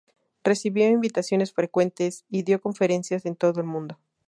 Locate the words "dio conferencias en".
2.41-3.35